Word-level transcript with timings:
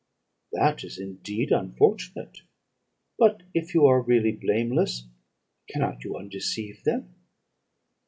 "'That 0.53 0.83
is 0.83 0.97
indeed 0.97 1.51
unfortunate; 1.51 2.39
but 3.19 3.43
if 3.53 3.75
you 3.75 3.85
are 3.85 4.01
really 4.01 4.31
blameless, 4.31 5.07
cannot 5.69 6.03
you 6.03 6.17
undeceive 6.17 6.83
them?' 6.83 7.13